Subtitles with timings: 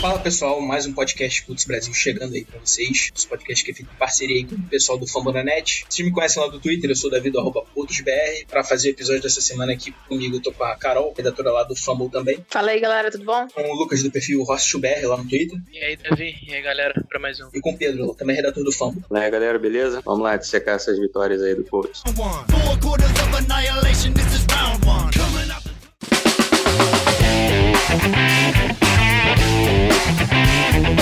[0.00, 3.10] Fala pessoal, mais um podcast Putz Brasil chegando aí pra vocês.
[3.14, 5.84] Esse podcast que é feito em parceria aí com o pessoal do Fambonanet.
[5.88, 8.46] Vocês me conhecem lá do Twitter, eu sou o Davi do arroba PutosBR.
[8.48, 11.64] Pra fazer o episódio dessa semana aqui comigo, eu tô com a Carol, redatora lá
[11.64, 12.46] do Fumble também.
[12.48, 13.48] Fala aí, galera, tudo bom?
[13.48, 15.58] Com o Lucas do perfil RostBR lá no Twitter.
[15.72, 16.36] E aí, Davi?
[16.46, 16.94] E aí, galera?
[17.08, 17.48] Pra mais um.
[17.52, 19.02] E com o Pedro, também redator do Fumble.
[19.08, 20.00] Fala aí, galera, beleza?
[20.04, 22.04] Vamos lá dissecar essas vitórias aí do Colts.
[22.16, 22.44] one.
[22.48, 25.10] Four quarters of annihilation, this is round one.
[25.12, 25.58] Coming out
[30.80, 30.92] the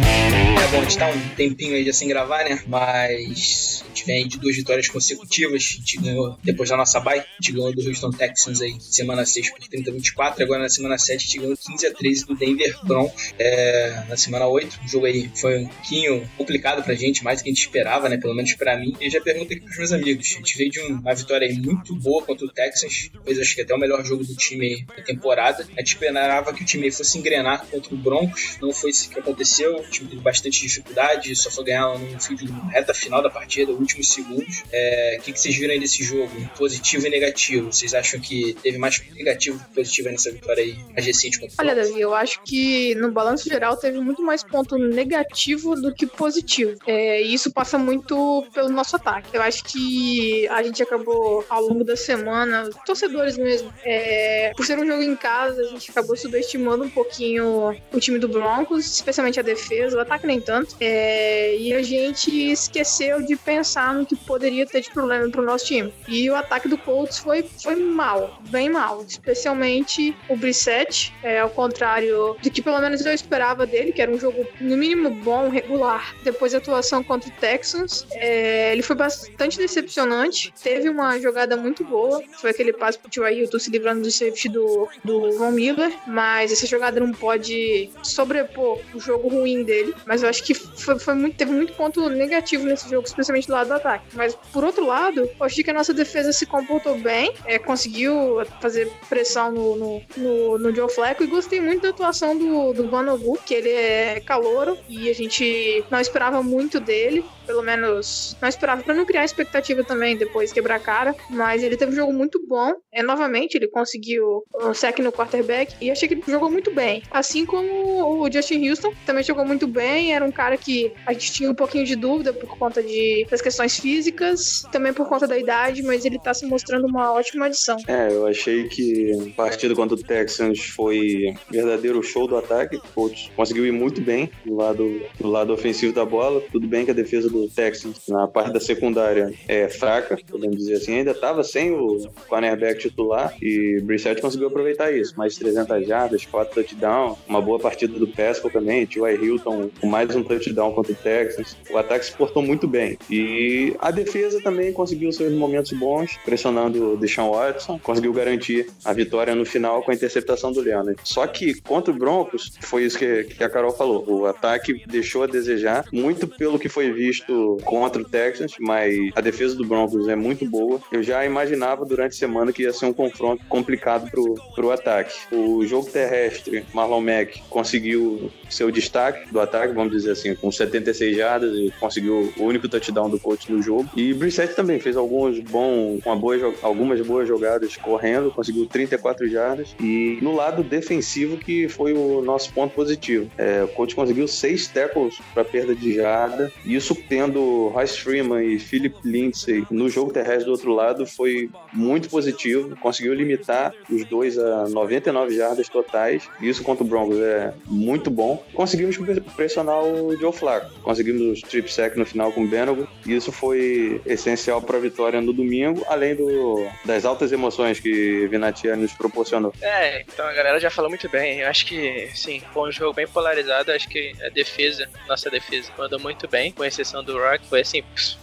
[0.00, 0.27] É
[0.70, 2.62] bom, a gente tá um tempinho aí já sem gravar, né?
[2.66, 5.54] Mas a gente vem aí de duas vitórias consecutivas.
[5.54, 9.24] A gente ganhou, depois da nossa bye, a gente ganhou do Houston Texans aí, semana
[9.24, 10.44] 6 por 30 a 24.
[10.44, 13.32] Agora na semana 7 a gente ganhou 15 a 13 do Denver Broncos.
[13.38, 17.44] É, na semana 8, o jogo aí foi um pouquinho complicado pra gente, mais do
[17.44, 18.18] que a gente esperava, né?
[18.18, 18.94] Pelo menos pra mim.
[19.00, 20.34] E já pergunto aqui pros meus amigos.
[20.34, 23.10] A gente veio de uma vitória aí muito boa contra o Texans.
[23.12, 25.66] Depois acho que até o melhor jogo do time da temporada.
[25.76, 28.58] A gente esperava que o time fosse engrenar contra o Broncos.
[28.60, 29.78] Não foi isso que aconteceu.
[29.78, 33.72] O time teve bastante dificuldade, só foi ganhar no fim de reta final da partida,
[33.72, 34.62] últimos segundos.
[34.72, 36.30] É, o que, que vocês viram aí desse jogo?
[36.56, 37.72] Positivo e negativo.
[37.72, 41.54] Vocês acham que teve mais negativo que positivo aí nessa vitória aí mais recente contra
[41.54, 41.74] o Olha?
[41.74, 46.74] Davi, eu acho que no balanço geral teve muito mais ponto negativo do que positivo.
[46.86, 49.28] É, e isso passa muito pelo nosso ataque.
[49.32, 54.78] Eu acho que a gente acabou, ao longo da semana, torcedores mesmo, é, por ser
[54.78, 59.38] um jogo em casa, a gente acabou subestimando um pouquinho o time do Broncos, especialmente
[59.38, 60.74] a defesa, o ataque nem tanto.
[60.80, 65.66] É, e a gente esqueceu de pensar no que poderia ter de problema pro nosso
[65.66, 65.92] time.
[66.08, 69.04] E o ataque do Colts foi, foi mal, bem mal.
[69.06, 74.10] Especialmente o Brissett, é, ao contrário do que pelo menos eu esperava dele, que era
[74.10, 76.14] um jogo no mínimo bom, regular.
[76.24, 80.54] Depois da atuação contra o Texans, é, ele foi bastante decepcionante.
[80.62, 83.18] Teve uma jogada muito boa, foi aquele passe pro.
[83.18, 88.80] Hilton se livrando do safety do, do Von Miller, mas essa jogada não pode sobrepor
[88.94, 89.94] o jogo ruim dele.
[90.06, 93.52] Mas eu acho que foi, foi muito, teve muito ponto negativo nesse jogo, especialmente do
[93.52, 94.04] lado do ataque.
[94.14, 98.38] Mas por outro lado, eu achei que a nossa defesa se comportou bem, é, conseguiu
[98.60, 102.88] fazer pressão no, no, no, no Joe Flacco e gostei muito da atuação do, do
[102.88, 108.48] Vanogu, que ele é calouro e a gente não esperava muito dele, pelo menos não
[108.48, 112.12] esperava pra não criar expectativa também depois quebrar a cara, mas ele teve um jogo
[112.12, 112.74] muito bom.
[112.92, 117.02] É, novamente, ele conseguiu um sec no quarterback e achei que ele jogou muito bem.
[117.10, 121.32] Assim como o Justin Houston também jogou muito bem, era um cara que a gente
[121.32, 125.38] tinha um pouquinho de dúvida por conta de, das questões físicas, também por conta da
[125.38, 127.76] idade, mas ele tá se mostrando uma ótima adição.
[127.86, 132.76] É, eu achei que a partida contra o Texans foi verdadeiro show do ataque.
[132.76, 136.42] O Colts conseguiu ir muito bem do lado, do lado ofensivo da bola.
[136.52, 140.74] Tudo bem que a defesa do Texans na parte da secundária é fraca, podemos dizer
[140.74, 140.98] assim.
[140.98, 145.14] Ainda estava sem o cornerback titular e Brissett conseguiu aproveitar isso.
[145.16, 148.86] Mais de 300 jardas, 4 touchdowns, uma boa partida do Pesco também.
[148.86, 149.22] T.Y.
[149.22, 151.56] Hilton com mais um touchdown contra o Texans.
[151.70, 152.98] O ataque se portou muito bem.
[153.10, 158.92] E a defesa também conseguiu seus momentos bons, pressionando o Deshaun Watson, conseguiu garantir a
[158.92, 160.98] vitória no final com a interceptação do Leonard.
[161.04, 164.04] Só que contra o Broncos, foi isso que, que a Carol falou.
[164.08, 167.27] O ataque deixou a desejar, muito pelo que foi visto
[167.64, 170.80] contra o Texans, mas a defesa do Broncos é muito boa.
[170.90, 175.14] Eu já imaginava durante a semana que ia ser um confronto complicado pro, pro ataque.
[175.32, 181.16] O jogo terrestre, Marlon Mack conseguiu seu destaque do ataque, vamos dizer assim, com 76
[181.16, 183.88] jardas e conseguiu o único touchdown do coach no jogo.
[183.96, 189.74] E Brissett também fez alguns bons, uma boa, algumas boas jogadas correndo, conseguiu 34 jardas.
[189.80, 193.30] E no lado defensivo que foi o nosso ponto positivo.
[193.36, 196.50] É, o coach conseguiu seis tackles para perda de jarda.
[196.64, 202.08] Isso tendo Royce Freeman e Philip Lindsay no jogo terrestre do outro lado foi muito
[202.08, 202.76] positivo.
[202.76, 206.30] Conseguiu limitar os dois a 99 jardas totais.
[206.40, 208.40] Isso contra o Broncos é muito bom.
[208.54, 208.96] Conseguimos
[209.34, 210.72] pressionar o Joe Flacco.
[210.80, 212.86] Conseguimos o strip sack no final com o Benago.
[213.04, 218.28] E isso foi essencial para a vitória no domingo, além do, das altas emoções que
[218.28, 219.52] Vinatia nos proporcionou.
[219.60, 221.40] É, então a galera já falou muito bem.
[221.40, 223.72] Eu acho que, sim, foi um jogo bem polarizado.
[223.72, 227.60] Acho que a defesa, nossa defesa, mandou muito bem, com exceção atuação do Rock foi
[227.60, 227.82] assim,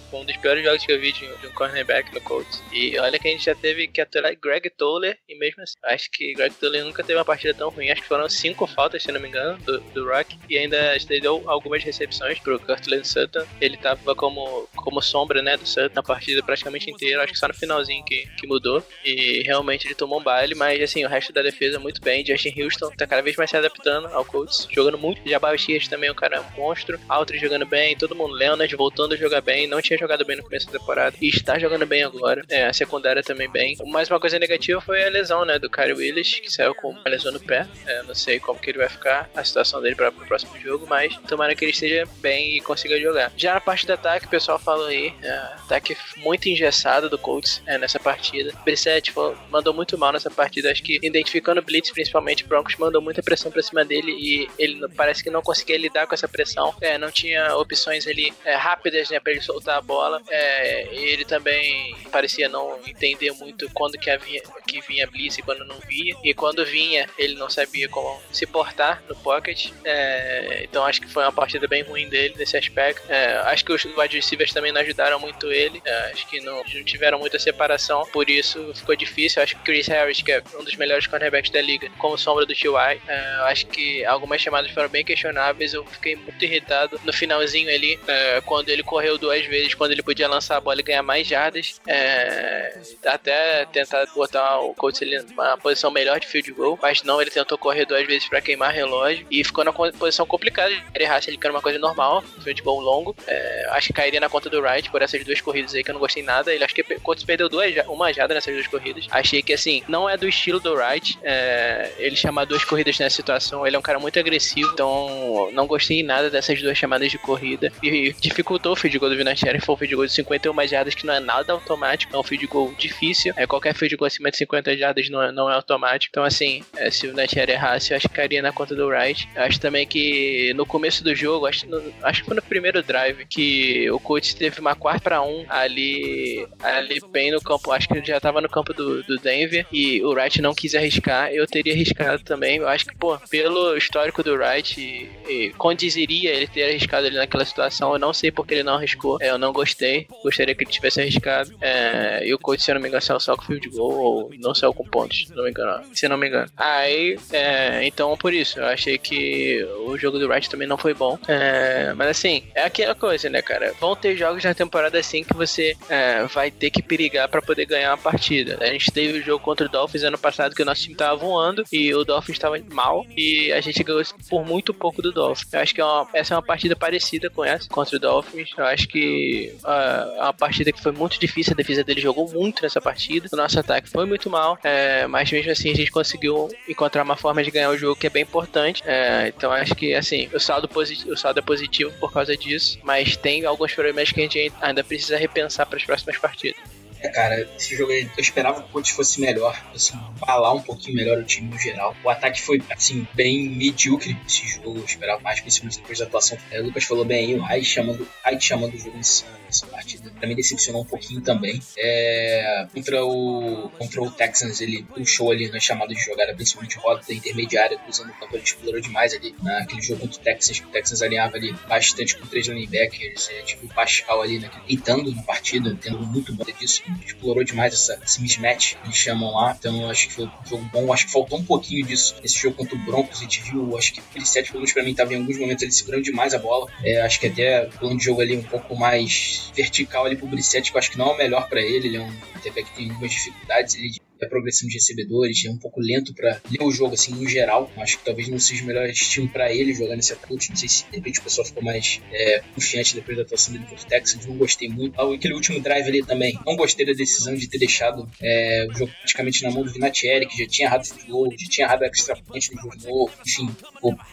[0.09, 2.61] foi um dos piores jogos que eu vi de um, cornerback no Colts.
[2.71, 6.09] E olha que a gente já teve que aturar Greg Toller e mesmo assim, acho
[6.11, 7.89] que Greg Toller nunca teve uma partida tão ruim.
[7.89, 10.37] Acho que foram cinco faltas, se não me engano, do, do Rock.
[10.49, 13.45] E ainda deu algumas recepções pro Curtland Sutton.
[13.59, 17.23] Ele tava como, como sombra, né, do Sutton na partida praticamente inteira.
[17.23, 18.83] Acho que só no finalzinho que, que mudou.
[19.03, 22.25] E realmente ele tomou um baile, mas assim, o resto da defesa muito bem.
[22.25, 25.27] Justin Houston tá cada vez mais se adaptando ao Colts, jogando muito.
[25.27, 26.99] Jabal Shears também, o cara é um monstro.
[27.09, 28.33] Altry jogando bem, todo mundo.
[28.33, 29.67] Leonard voltando a jogar bem.
[29.67, 32.43] Não tinha jogado bem no começo da temporada e está jogando bem agora.
[32.49, 33.77] É, a secundária também bem.
[33.85, 37.09] Mais uma coisa negativa foi a lesão, né, do Kyrie Willis, que saiu com uma
[37.09, 37.67] lesão no pé.
[37.85, 40.85] É, não sei como que ele vai ficar, a situação dele para o próximo jogo,
[40.87, 43.31] mas tomara que ele esteja bem e consiga jogar.
[43.35, 47.61] Já na parte do ataque, o pessoal falou aí, é, ataque muito engessado do Colts
[47.65, 48.53] é, nessa partida.
[48.63, 49.13] Brissett
[49.49, 53.23] mandou muito mal nessa partida, acho que identificando o Blitz, principalmente, o Broncos mandou muita
[53.23, 56.75] pressão para cima dele e ele parece que não conseguia lidar com essa pressão.
[56.81, 60.21] É, não tinha opções ali é, rápidas, né, para ele soltar a bola.
[60.29, 65.65] É, ele também parecia não entender muito quando que, havia, que vinha Blitz e quando
[65.65, 66.15] não via.
[66.23, 69.71] E quando vinha, ele não sabia como se portar no pocket.
[69.83, 73.11] É, então acho que foi uma partida bem ruim dele nesse aspecto.
[73.11, 75.81] É, acho que os wide receivers também não ajudaram muito ele.
[75.83, 79.41] É, acho que não, não, tiveram muita separação, por isso ficou difícil.
[79.41, 82.53] Acho que Chris Harris, que é um dos melhores cornerbacks da liga, como sombra do
[82.53, 83.01] T.Y.,
[83.45, 85.73] acho que algumas chamadas foram bem questionáveis.
[85.73, 87.99] Eu fiquei muito irritado no finalzinho ali,
[88.45, 91.81] quando ele correu duas vezes, quando ele podia lançar a bola e ganhar mais jardas.
[91.87, 97.31] É, até tentar botar o Colts numa posição melhor de field goal, mas não, ele
[97.31, 100.71] tentou correr duas vezes para queimar relógio e ficou na posição complicada.
[100.71, 103.15] Ele errasse ele quer uma coisa normal, field goal longo.
[103.27, 105.93] É, acho que cairia na conta do Wright por essas duas corridas aí que eu
[105.93, 106.53] não gostei nada.
[106.53, 109.07] Ele acho que o Colts perdeu duas, uma jada nessas duas corridas.
[109.09, 111.17] Achei que assim, não é do estilo do Wright.
[111.23, 113.65] É, ele chamar duas corridas nessa situação.
[113.65, 117.71] Ele é um cara muito agressivo, então não gostei nada dessas duas chamadas de corrida.
[117.81, 119.61] E dificultou o field goal do Vinatieri.
[119.61, 122.45] Foi um field goal de 51 jardas que não é nada automático, é um field
[122.47, 123.33] goal difícil.
[123.37, 126.11] É, qualquer field goal acima de 50 jardas não é, não é automático.
[126.11, 129.29] Então, assim, é, se o Vinatieri errasse, eu acho que cairia na conta do Wright.
[129.35, 133.25] Acho também que no começo do jogo, acho, no, acho que foi no primeiro drive,
[133.25, 137.71] que o Colts teve uma quarta para um ali, ali bem no campo.
[137.71, 141.31] Acho que já tava no campo do, do Denver e o Wright não quis arriscar.
[141.31, 142.57] Eu teria arriscado também.
[142.57, 147.15] Eu acho que, pô, pelo histórico do Wright, e, e condizeria ele ter arriscado ali
[147.15, 147.93] naquela situação.
[147.93, 149.17] Eu não sei porque ele não arriscou.
[149.21, 150.07] É, eu não gostei.
[150.23, 151.53] Gostaria que ele tivesse arriscado.
[151.61, 154.31] É, e o coach, se eu não me engano, saiu só com field goal ou
[154.39, 155.83] não saiu com pontos, se não me engano.
[155.93, 156.49] Se não me engano.
[156.57, 160.93] Aí, é, então por isso, eu achei que o jogo do Wright também não foi
[160.93, 161.17] bom.
[161.27, 163.73] É, mas assim, é aquela coisa, né, cara?
[163.79, 167.65] Vão ter jogos na temporada assim que você é, vai ter que perigar para poder
[167.65, 168.57] ganhar uma partida.
[168.61, 171.15] A gente teve o jogo contra o Dolphins ano passado que o nosso time tava
[171.15, 175.51] voando e o Dolphins estava mal e a gente ganhou por muito pouco do Dolphins.
[175.53, 178.14] Eu acho que é uma, essa é uma partida parecida com essa contra o Dolphins.
[178.57, 182.29] Eu acho que uh, é uma partida que foi muito difícil, a defesa dele jogou
[182.31, 183.27] muito nessa partida.
[183.31, 187.15] O nosso ataque foi muito mal, é, mas mesmo assim a gente conseguiu encontrar uma
[187.15, 188.83] forma de ganhar o jogo que é bem importante.
[188.85, 193.15] É, então acho que assim, o saldo, o saldo é positivo por causa disso, mas
[193.17, 196.74] tem alguns problemas que a gente ainda precisa repensar para as próximas partidas.
[197.05, 200.95] É, cara, esse jogo eu esperava que o Colts fosse melhor, assim, falar um pouquinho
[200.95, 201.95] melhor o time no geral.
[202.03, 206.37] O ataque foi, assim, bem medíocre esse jogo, eu esperava mais, principalmente depois da atuação.
[206.49, 208.07] É, o Lucas falou bem aí, o Hyde chamando,
[208.39, 210.11] chamando o jogo nessa, nessa partida.
[210.25, 211.61] Mim decepcionou um pouquinho também.
[211.77, 217.01] É, contra, o, contra o Texans, ele puxou ali na chamada de jogada, principalmente roda
[217.13, 220.69] intermediária, cruzando o campo, ele explorou demais ali naquele jogo contra o Texans, que o
[220.69, 225.21] Texans alinhava ali bastante com três linebackers, é, tipo o Pascal ali, né, deitando na
[225.21, 229.55] partida, tendo muito bom disso explorou demais essa, esse mismatch eles chamam lá.
[229.57, 230.93] Então acho que foi um jogo bom.
[230.93, 233.19] Acho que faltou um pouquinho disso nesse jogo contra o Broncos.
[233.19, 235.63] A gente viu, acho que aquele 7 pelo menos pra mim tava em alguns momentos
[235.63, 236.71] ele segurando demais a bola.
[236.83, 240.71] É, acho que até plano de jogo ali um pouco mais vertical ali pro Brissette,
[240.71, 241.87] que eu acho que não é o melhor para ele.
[241.87, 245.49] Ele é um até que tem algumas dificuldades ali de a progressão de recebedores, é
[245.49, 247.71] um pouco lento para ler o jogo assim no geral.
[247.77, 250.49] Acho que talvez não seja o melhor estilo para ele jogar nesse approach.
[250.49, 253.65] Não sei se de repente o pessoal ficou mais é, confiante depois da atuação dele
[253.65, 254.27] contra o.
[254.27, 254.99] Não gostei muito.
[254.99, 256.37] Aquele último drive ali também.
[256.45, 260.27] Não gostei da decisão de ter deixado é, o jogo praticamente na mão do Vinatieri,
[260.27, 263.11] que já tinha errado o gol, já tinha errado a extra point no jogo novo.
[263.25, 263.49] Enfim,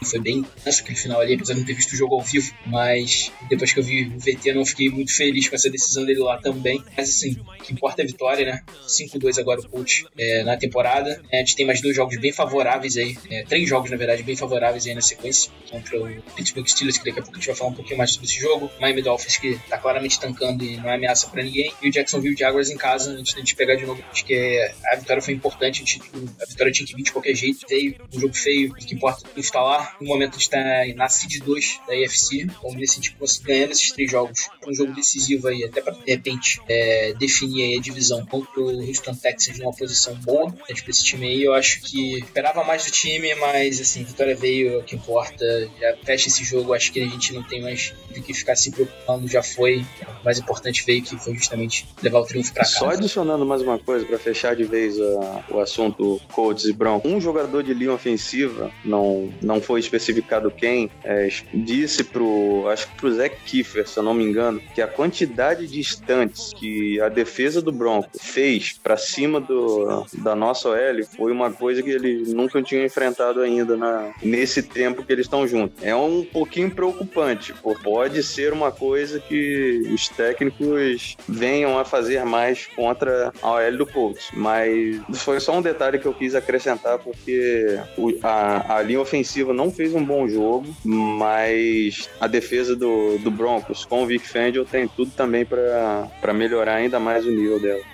[0.03, 2.53] foi bem tenso aquele final ali, apesar de não ter visto o jogo ao vivo.
[2.65, 6.19] Mas depois que eu vi o VT, não fiquei muito feliz com essa decisão dele
[6.19, 6.83] lá também.
[6.97, 8.61] Mas assim, o que importa é a vitória, né?
[8.87, 11.21] 5-2 agora o coach é, na temporada.
[11.31, 14.23] É, a gente tem mais dois jogos bem favoráveis aí, é, três jogos na verdade
[14.23, 17.47] bem favoráveis aí na sequência contra o Pittsburgh Steelers, que daqui a pouco a gente
[17.47, 18.71] vai falar um pouquinho mais sobre esse jogo.
[18.79, 21.73] Miami Dolphins que tá claramente tancando e não é ameaça para ninguém.
[21.81, 24.59] E o Jacksonville Jaguars em casa, antes da gente pegar de novo, acho que
[24.91, 26.01] a vitória foi importante, a, gente,
[26.41, 27.65] a vitória tinha que vir de qualquer jeito.
[27.67, 29.97] Veio um jogo feio, o que importa é instalar.
[29.99, 30.59] No momento a gente tá
[30.95, 34.47] na seed 2 da AFC, vamos ver se a gente consegue ganhar esses três jogos.
[34.67, 38.87] Um jogo decisivo aí, até para de repente é, definir aí a divisão contra o
[38.87, 41.43] Houston Texans numa posição boa pra esse time aí.
[41.43, 45.45] Eu acho que esperava mais do time, mas assim, vitória veio, é o que importa.
[45.79, 48.71] Já fecha esse jogo, acho que a gente não tem mais do que ficar se
[48.71, 49.85] preocupando, já foi.
[50.21, 52.77] O mais importante veio que foi justamente levar o triunfo para casa.
[52.77, 57.11] Só adicionando mais uma coisa para fechar de vez a, o assunto Colts e Broncos.
[57.11, 62.95] Um jogador de linha ofensiva, não, não foi especificado quem, é, disse pro, acho que
[62.95, 67.09] pro Zach Kiefer, se eu não me engano, que a quantidade de instantes que a
[67.09, 69.72] defesa do Broncos fez para cima do,
[70.13, 75.03] da nossa OL foi uma coisa que eles nunca tinham enfrentado ainda na, nesse tempo
[75.03, 75.83] que eles estão juntos.
[75.83, 77.53] É um pouquinho preocupante,
[77.83, 83.85] pode ser uma coisa que os técnicos venham a fazer mais contra a OL do
[83.85, 87.79] Colts, mas foi só um detalhe que eu quis acrescentar porque
[88.21, 93.85] a, a linha ofensiva não fez um bom jogo, mas a defesa do, do Broncos
[93.85, 97.92] com o Vic Fangio tem tudo também para melhorar ainda mais o nível dela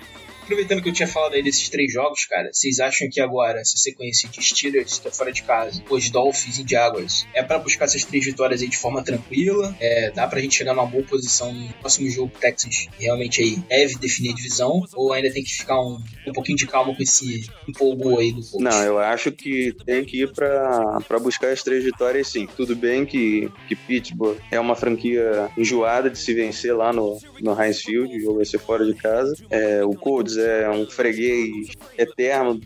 [0.50, 3.76] aproveitando que eu tinha falado aí desses três jogos, cara, vocês acham que agora essa
[3.76, 7.84] sequência de Steelers, que é fora de casa, os Dolphins e Jaguars, é para buscar
[7.84, 9.74] essas três vitórias aí de forma tranquila?
[9.78, 13.94] É, dá pra gente chegar numa boa posição no próximo jogo Texans realmente aí deve
[13.96, 14.82] definir a divisão?
[14.94, 18.42] Ou ainda tem que ficar um, um pouquinho de calma com esse empolgo aí do
[18.42, 18.62] coach?
[18.62, 22.48] Não, eu acho que tem que ir para buscar as três vitórias sim.
[22.56, 27.60] Tudo bem que, que Pittsburgh é uma franquia enjoada de se vencer lá no, no
[27.60, 29.34] Heinz Field, o jogo vai ser fora de casa.
[29.48, 32.60] É, o Colts é um freguês eterno,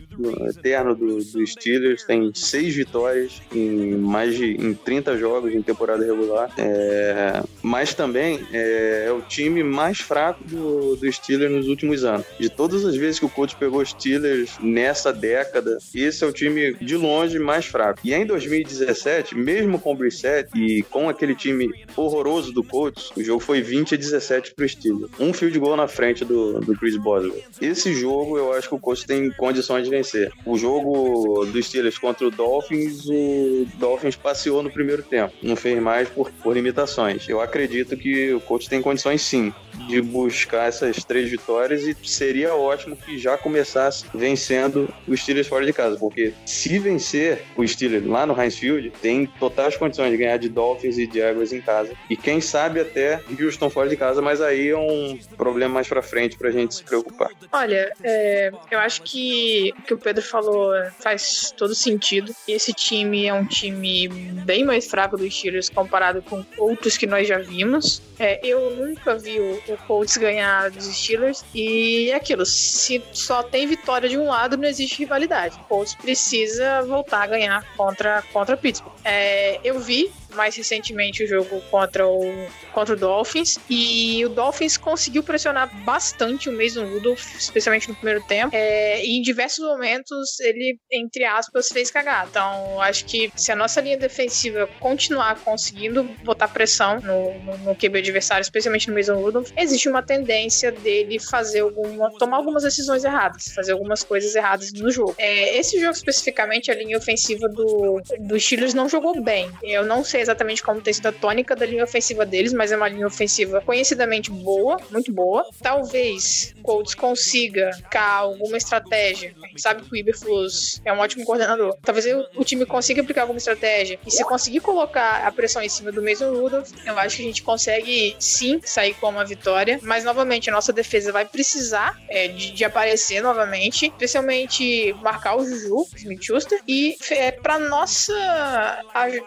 [0.49, 6.05] eterno do, do Steelers, tem seis vitórias em mais de em 30 jogos em temporada
[6.05, 12.03] regular, é, mas também é, é, o time mais fraco do, do Steelers nos últimos
[12.03, 12.25] anos.
[12.39, 16.73] De todas as vezes que o coach pegou Steelers nessa década, esse é o time
[16.75, 17.99] de longe mais fraco.
[18.03, 23.23] E em 2017, mesmo com o Brissett e com aquele time horroroso do coach, o
[23.23, 25.11] jogo foi 20 a 17 para o Steelers.
[25.19, 27.41] Um field goal na frente do, do Chris Boswell.
[27.65, 30.31] Esse jogo eu acho que o Colts tem condições de vencer.
[30.45, 35.33] O jogo dos Steelers contra o Dolphins, o Dolphins passeou no primeiro tempo.
[35.41, 37.27] Não fez mais por, por limitações.
[37.27, 39.53] Eu acredito que o Colts tem condições sim
[39.87, 45.65] de buscar essas três vitórias e seria ótimo que já começasse vencendo os Steelers fora
[45.65, 50.17] de casa, porque se vencer o Steelers lá no Heinz Field, tem totais condições de
[50.17, 51.91] ganhar de Dolphins e Jaguars em casa.
[52.09, 56.01] E quem sabe até Houston fora de casa, mas aí é um problema mais pra
[56.01, 57.29] frente pra gente se preocupar.
[57.55, 62.35] Olha, é, eu acho que o que o Pedro falou faz todo sentido.
[62.45, 64.09] Esse time é um time
[64.43, 68.01] bem mais fraco dos Steelers comparado com outros que nós já vimos.
[68.19, 73.41] É, eu nunca vi o, o Colts ganhar dos Steelers e é aquilo, se só
[73.41, 75.55] tem vitória de um lado, não existe rivalidade.
[75.55, 78.93] O Colts precisa voltar a ganhar contra, contra Pittsburgh.
[79.03, 83.57] É, eu vi mais recentemente o jogo contra o, contra o Dolphins.
[83.69, 88.55] E o Dolphins conseguiu pressionar bastante o Mason Rudolph, especialmente no primeiro tempo.
[88.55, 92.27] É, e em diversos momentos ele, entre aspas, fez cagar.
[92.29, 97.75] Então, acho que se a nossa linha defensiva continuar conseguindo botar pressão no, no, no
[97.75, 102.11] QB adversário, especialmente no Mason Rudolph, existe uma tendência dele fazer alguma.
[102.17, 105.15] tomar algumas decisões erradas, fazer algumas coisas erradas no jogo.
[105.17, 109.49] É, esse jogo especificamente, a linha ofensiva do, do Steelers não jogou bem.
[109.63, 112.77] Eu não sei exatamente como tem sido a tônica da linha ofensiva deles, mas é
[112.77, 115.45] uma linha ofensiva conhecidamente boa, muito boa.
[115.61, 119.33] Talvez Colts consiga cá alguma estratégia.
[119.57, 121.77] Sabe que o Iberflus é um ótimo coordenador.
[121.83, 122.05] Talvez
[122.35, 123.99] o time consiga aplicar alguma estratégia.
[124.05, 127.25] E se conseguir colocar a pressão em cima do Mason Rudolph, eu acho que a
[127.25, 129.79] gente consegue sim sair com uma vitória.
[129.81, 135.45] Mas novamente, a nossa defesa vai precisar é, de, de, aparecer novamente, especialmente marcar o
[135.45, 136.61] Juju, Smith Schuster.
[136.67, 138.13] E é, para nossa.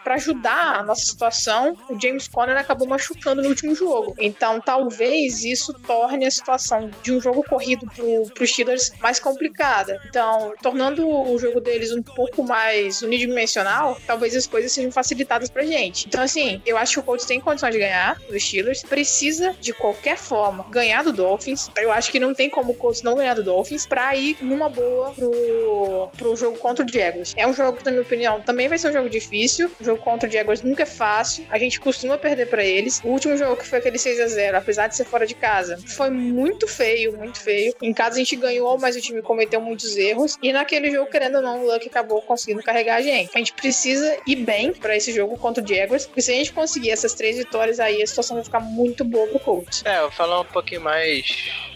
[0.02, 4.14] para ajudar nossa situação, o James Conner acabou machucando no último jogo.
[4.18, 7.87] Então, talvez isso torne a situação de um jogo corrido
[8.35, 10.00] para os Steelers mais complicada.
[10.08, 15.64] Então, tornando o jogo deles um pouco mais unidimensional, talvez as coisas sejam facilitadas pra
[15.64, 16.06] gente.
[16.06, 19.73] Então, assim, eu acho que o Colts tem condições de ganhar dos Steelers, precisa de
[19.73, 21.70] qualquer forma ganhar do Dolphins.
[21.76, 24.68] Eu acho que não tem como o Colts não ganhar do Dolphins pra ir numa
[24.68, 27.35] boa pro, pro jogo contra o Jaguars.
[27.37, 29.70] É um jogo que, na minha opinião, também vai ser um jogo difícil.
[29.80, 31.46] O jogo contra o Jaguars nunca é fácil.
[31.50, 33.00] A gente costuma perder pra eles.
[33.04, 35.78] O último jogo que foi aquele 6 a 0 apesar de ser fora de casa,
[35.87, 37.75] foi muito feio, muito feio.
[37.80, 40.37] Em casa a gente ganhou, mas o time cometeu muitos erros.
[40.42, 43.30] E naquele jogo, querendo ou não, o Luck acabou conseguindo carregar a gente.
[43.34, 46.52] A gente precisa ir bem pra esse jogo contra o Jaguars, porque se a gente
[46.52, 49.82] conseguir essas três vitórias aí, a situação vai ficar muito boa pro Colts.
[49.84, 51.26] É, eu vou falar um pouquinho mais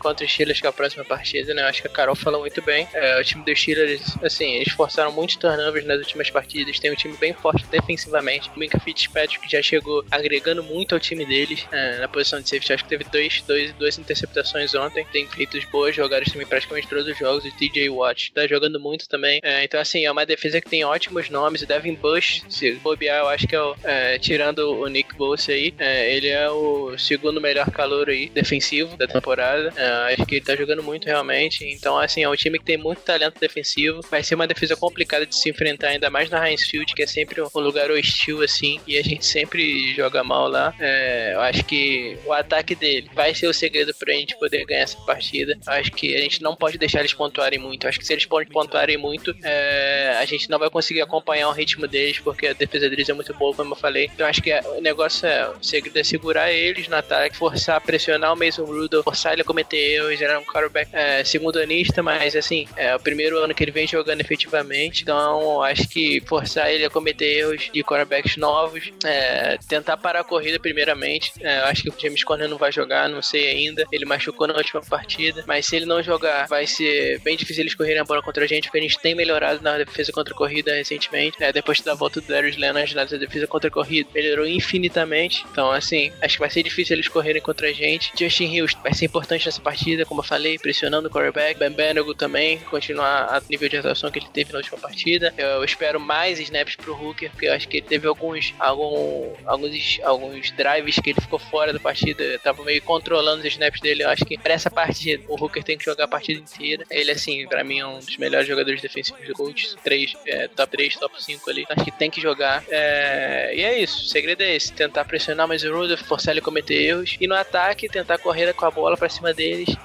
[0.03, 1.63] contra os Steelers, que é a próxima partida, né?
[1.63, 2.89] Eu acho que a Carol falou muito bem.
[2.93, 6.79] É, o time dos Steelers, assim, eles forçaram muitos turnovers nas últimas partidas.
[6.79, 8.51] Tem um time bem forte defensivamente.
[8.55, 12.73] O Minka Fitzpatrick já chegou agregando muito ao time deles é, na posição de safety.
[12.73, 15.07] Acho que teve dois, dois, duas interceptações ontem.
[15.13, 17.45] Tem feito boas jogadas também praticamente todos os jogos.
[17.45, 19.41] O TJ Watt tá jogando muito também.
[19.43, 21.63] É, então, assim, é uma defesa que tem ótimos nomes.
[21.63, 25.53] O Devin Bush, se bobear, eu acho que é o, é, tirando o Nick Bosa
[25.53, 29.73] aí, é, ele é o segundo melhor calor aí defensivo da temporada.
[29.77, 31.65] É, acho que ele tá jogando muito realmente.
[31.65, 34.01] Então, assim, é um time que tem muito talento defensivo.
[34.11, 37.07] Vai ser uma defesa complicada de se enfrentar, ainda mais na Heinz Field, que é
[37.07, 40.75] sempre um lugar hostil, assim, e a gente sempre joga mal lá.
[40.79, 44.83] É, eu acho que o ataque dele vai ser o segredo pra gente poder ganhar
[44.83, 45.59] essa partida.
[45.67, 47.85] Eu acho que a gente não pode deixar eles pontuarem muito.
[47.85, 51.53] Eu acho que se eles pontuarem muito, é, a gente não vai conseguir acompanhar o
[51.53, 54.11] ritmo deles, porque a defesa deles é muito boa, como eu falei.
[54.13, 58.33] Então, acho que o negócio é, o segredo é segurar eles no ataque, forçar, pressionar
[58.33, 62.35] o Mason Rudolph, forçar ele a cometer Ele era um quarterback é, segundo anista, mas
[62.37, 65.03] assim, é o primeiro ano que ele vem jogando efetivamente.
[65.03, 70.25] Então, acho que forçar ele a cometer erros de quarterbacks novos, é, tentar parar a
[70.25, 71.33] corrida primeiramente.
[71.41, 73.85] É, acho que o James Conner não vai jogar, não sei ainda.
[73.91, 77.75] Ele machucou na última partida, mas se ele não jogar, vai ser bem difícil eles
[77.75, 80.37] correrem a bola contra a gente, porque a gente tem melhorado na defesa contra a
[80.37, 81.37] corrida recentemente.
[81.43, 85.45] É, depois da volta do Darius Leonard na defesa contra a corrida, melhorou infinitamente.
[85.51, 88.13] Então, assim, acho que vai ser difícil eles correrem contra a gente.
[88.19, 89.72] Justin Hills vai ser importante nessa partida,
[90.07, 91.59] como eu falei, pressionando o quarterback.
[91.59, 95.33] Ben Benego também, continuar a nível de atuação que ele teve na última partida.
[95.37, 100.01] Eu espero mais snaps pro Hooker, porque eu acho que ele teve alguns, algum, alguns,
[100.03, 104.03] alguns drives que ele ficou fora da partida, tava meio controlando os snaps dele.
[104.03, 106.85] Eu acho que pra essa partida o Hooker tem que jogar a partida inteira.
[106.91, 109.53] Ele, assim, pra mim é um dos melhores jogadores defensivos do.
[109.83, 111.65] 3, é, top 3, top 5 ali.
[111.69, 112.65] Acho que tem que jogar.
[112.69, 116.41] É, e é isso, o segredo é esse: tentar pressionar mais o Rudolph, forçar ele
[116.41, 117.17] a cometer erros.
[117.21, 119.33] E no ataque, tentar correr com a bola pra cima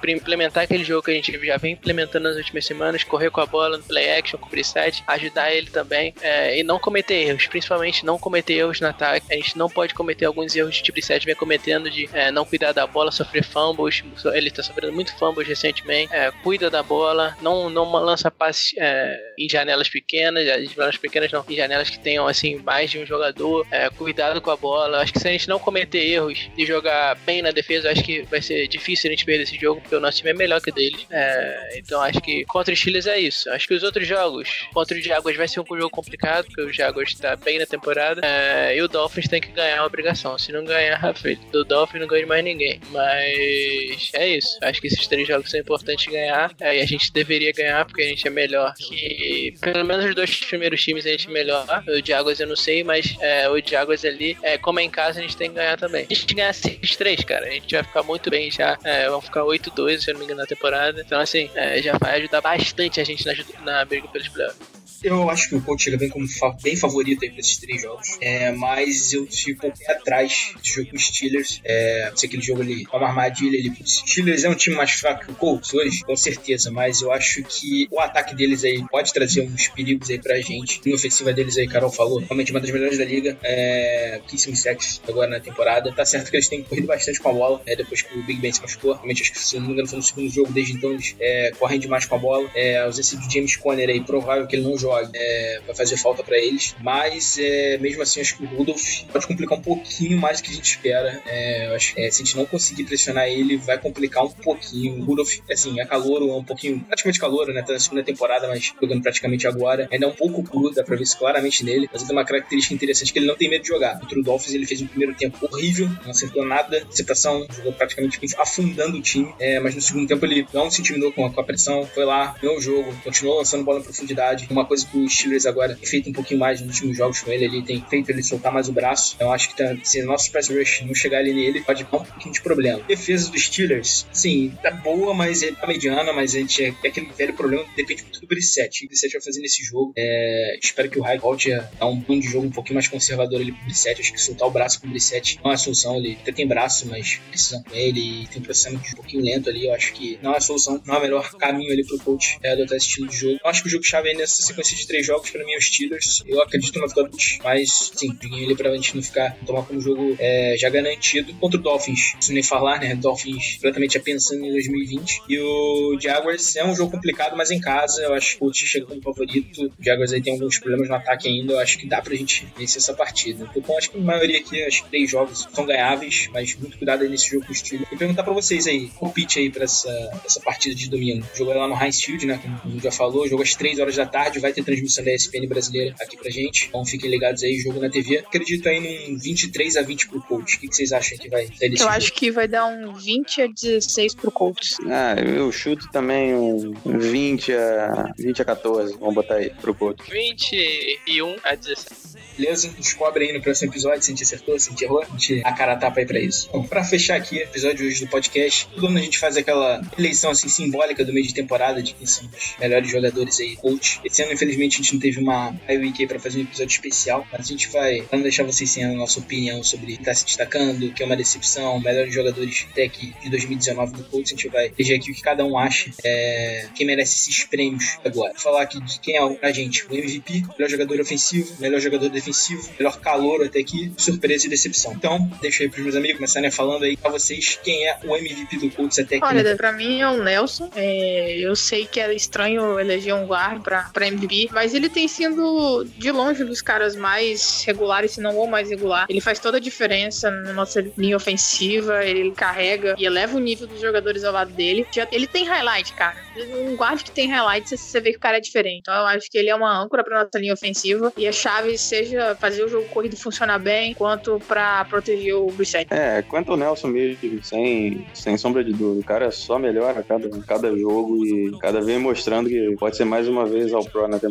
[0.00, 3.40] pra implementar aquele jogo que a gente já vem implementando nas últimas semanas, correr com
[3.40, 7.46] a bola no play action, cobrir set, ajudar ele também é, e não cometer erros,
[7.46, 9.26] principalmente não cometer erros no ataque.
[9.30, 12.44] A gente não pode cometer alguns erros de tipo 7 vem cometendo de é, não
[12.44, 14.02] cuidar da bola, sofrer fumbles.
[14.32, 16.12] Ele tá sofrendo muito fumbles recentemente.
[16.12, 21.44] É, cuida da bola, não, não lança passes é, em janelas pequenas, janelas pequenas não,
[21.48, 23.66] em janelas que tenham assim mais de um jogador.
[23.70, 25.00] É, cuidado com a bola.
[25.00, 28.22] Acho que se a gente não cometer erros e jogar bem na defesa, acho que
[28.22, 30.70] vai ser difícil a gente perder esse jogo, porque o nosso time é melhor que
[30.70, 31.06] o deles.
[31.10, 33.50] É, então acho que contra os Steelers é isso.
[33.50, 36.72] Acho que os outros jogos, contra o Jaguars vai ser um jogo complicado, porque o
[36.72, 38.20] Jaguars tá bem na temporada.
[38.24, 40.38] É, e o Dolphins tem que ganhar a obrigação.
[40.38, 41.46] Se não ganhar, feito.
[41.50, 42.80] Do Dolphins não ganha mais ninguém.
[42.90, 44.58] Mas é isso.
[44.62, 46.52] Acho que esses três jogos são importantes ganhar.
[46.60, 49.54] É, e a gente deveria ganhar, porque a gente é melhor que.
[49.60, 51.66] Pelo menos os dois primeiros times a gente é melhor.
[51.88, 55.18] O Jaguars eu não sei, mas é, o Jaguars ali, é, como é em casa,
[55.18, 56.06] a gente tem que ganhar também.
[56.10, 57.46] A gente ganhar esses três, cara.
[57.46, 58.78] A gente vai ficar muito bem já.
[58.84, 61.00] É, vamos ficar 8-2, se eu não me engano, na temporada.
[61.00, 63.34] Então, assim, é, já vai ajudar bastante a gente na,
[63.64, 64.77] na briga pelos playoffs.
[65.02, 67.80] Eu acho que o Colts chega bem como fa bem favorito aí pra esses três
[67.80, 68.18] jogos.
[68.20, 71.60] É, mas eu fico um atrás desse jogo com os Steelers.
[71.64, 73.74] É, se aquele jogo ali, uma armadilha.
[73.80, 76.70] Os Steelers é um time mais fraco que o Colts hoje, com certeza.
[76.70, 80.80] Mas eu acho que o ataque deles aí pode trazer uns perigos aí pra gente.
[80.90, 83.38] A ofensiva deles aí, Carol falou, realmente uma das melhores da liga.
[83.42, 85.92] É, 15 sacks agora na temporada.
[85.92, 88.40] Tá certo que eles têm corrido bastante com a bola, é, depois que o Big
[88.40, 88.94] Ben se machucou.
[88.94, 91.52] Realmente, acho que se não me engano foi no segundo jogo, desde então eles é,
[91.56, 92.50] correm demais com a bola.
[92.54, 95.74] É, a ausência do James Conner aí, provável que ele não jogue jogue, é, vai
[95.74, 96.74] fazer falta para eles.
[96.82, 100.50] Mas é, mesmo assim, acho que o Rudolph pode complicar um pouquinho mais do que
[100.50, 101.22] a gente espera.
[101.26, 105.00] É, acho que se a gente não conseguir pressionar ele, vai complicar um pouquinho.
[105.02, 107.62] O Rudolph, assim, é calouro, é um pouquinho, praticamente calouro, né?
[107.62, 109.88] Tá na segunda temporada, mas jogando praticamente agora.
[109.90, 111.88] Ainda é um pouco cru, dá pra ver isso claramente nele.
[111.92, 113.98] Mas ele tem uma característica interessante que ele não tem medo de jogar.
[113.98, 118.18] Contra o Dolphins, ele fez um primeiro tempo horrível, não acertou nada, acertação, jogou praticamente
[118.38, 119.34] afundando o time.
[119.38, 122.04] É, mas no segundo tempo ele não se intimidou com a, com a pressão, foi
[122.04, 124.46] lá, ganhou o jogo, continuou lançando bola em profundidade.
[124.50, 127.30] Uma coisa que o Steelers agora tem feito um pouquinho mais nos últimos jogos com
[127.30, 129.14] ele, ele tem feito ele soltar mais o braço.
[129.16, 131.96] Então acho que tá, se o nosso press rush não chegar ali nele, pode dar
[131.96, 132.82] um pouquinho de problema.
[132.86, 136.88] Defesa dos Steelers, sim, tá boa, mas é tá mediana, mas a gente é, é
[136.88, 138.68] aquele velho problema, depende muito do Brissett.
[138.68, 139.92] O que o Brissett vai fazer nesse jogo.
[139.96, 143.40] É, espero que o High volte dar um plano de jogo um pouquinho mais conservador
[143.40, 144.00] ali pro Brissett.
[144.00, 145.96] Acho que soltar o braço com o Brissett não é a solução.
[145.96, 149.66] Ele até tem braço, mas precisa com ele tem processamento um pouquinho lento ali.
[149.66, 152.38] Eu acho que não é a solução, não é o melhor caminho ali pro coach
[152.42, 153.38] é, adotar esse estilo de jogo.
[153.42, 155.66] Eu acho que o jogo-chave aí nessa sequência de três jogos, pra mim, é os
[155.66, 156.22] Steelers.
[156.26, 157.10] Eu acredito no Vitória,
[157.42, 161.32] mas, sim, joguei ele pra gente não ficar, não tomar como jogo é, já garantido.
[161.34, 162.94] Contra o Dolphins, preciso nem falar, né?
[162.94, 165.22] Dolphins completamente já pensando em 2020.
[165.28, 168.68] E o Jaguars é um jogo complicado, mas em casa eu acho que o Colts
[168.68, 169.66] chega como favorito.
[169.78, 172.46] O Jaguars aí tem alguns problemas no ataque ainda, eu acho que dá pra gente
[172.56, 173.50] vencer essa partida.
[173.54, 177.02] Então, acho que a maioria aqui, acho que três jogos são ganháveis, mas muito cuidado
[177.02, 177.56] aí nesse jogo com o.
[177.92, 179.90] E perguntar pra vocês aí, palpite aí pra essa,
[180.24, 181.26] essa partida de domingo.
[181.34, 182.40] O jogo é lá no Heinz Field, né?
[182.62, 185.94] Como já falou, jogo às 3 horas da tarde, vai ter transmissão da ESPN brasileira
[186.00, 186.66] aqui pra gente.
[186.68, 188.18] Então fiquem ligados aí, jogo na TV.
[188.18, 190.54] Acredito aí num 23 a 20 pro Colts.
[190.54, 191.90] O que, que vocês acham que vai sair desse Eu jogo?
[191.90, 194.76] acho que vai dar um 20 a 16 pro Colts.
[194.86, 198.96] Ah, eu chuto também um 20 a, 20 a 14.
[198.98, 200.04] Vamos botar aí pro Couto.
[200.10, 202.18] 21 a 17.
[202.38, 202.68] Beleza?
[202.78, 205.02] Descobre aí no próximo episódio se a gente acertou, se a gente errou.
[205.02, 206.48] A gente a cara tapa aí pra isso.
[206.52, 209.36] Bom, pra fechar aqui o episódio de hoje do podcast, todo ano a gente faz
[209.36, 213.56] aquela eleição assim simbólica do meio de temporada de quem são os melhores jogadores aí,
[213.56, 214.00] coach.
[214.04, 217.46] Esse ano, infelizmente, a gente não teve uma aí pra fazer um episódio especial, mas
[217.46, 220.92] a gente vai, não deixar vocês sem a nossa opinião sobre quem tá se destacando,
[220.92, 224.98] que é uma decepção, melhores jogadores que de 2019 do Colts, a gente vai eleger
[224.98, 228.32] aqui o que cada um acha, é, quem merece esses prêmios agora.
[228.32, 232.08] Vou falar aqui de quem é a gente, o MVP, melhor jogador ofensivo, melhor jogador
[232.08, 234.92] defensivo, melhor calor até aqui, surpresa e decepção.
[234.92, 238.58] Então, deixa aí pros meus amigos começarem falando aí pra vocês quem é o MVP
[238.58, 239.24] do Colts até aqui.
[239.24, 240.70] Olha, pra mim é o Nelson.
[240.74, 245.08] É, eu sei que era estranho eleger um guard pra, pra MVP, mas ele tem
[245.08, 249.06] sido de longe dos caras mais regulares, se não o mais regular.
[249.08, 253.66] Ele faz toda a diferença na nossa linha ofensiva, ele carrega e eleva o nível
[253.66, 254.86] dos jogadores ao lado dele.
[255.12, 256.16] Ele tem highlight, cara.
[256.60, 258.78] Um guard que tem highlight, você- vê que o cara é diferente.
[258.80, 261.76] Então eu acho que ele é uma âncora pra nossa linha ofensiva e a chave
[261.76, 265.92] seja fazer o jogo corrido funcionar bem, quanto pra proteger o Brissett.
[265.92, 269.00] É, quanto ao Nelson mesmo, sem, sem sombra de dúvida.
[269.00, 273.04] O cara só melhora a cada, cada jogo e cada vez mostrando que pode ser
[273.04, 274.27] mais uma vez ao Pro na temporada.